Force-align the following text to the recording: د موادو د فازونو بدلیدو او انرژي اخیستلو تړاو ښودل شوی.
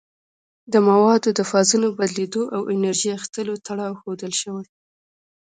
د 0.71 0.75
موادو 0.87 1.29
د 1.39 1.41
فازونو 1.49 1.87
بدلیدو 1.99 2.43
او 2.55 2.61
انرژي 2.75 3.09
اخیستلو 3.17 3.53
تړاو 3.67 3.99
ښودل 4.01 4.33
شوی. 4.41 4.65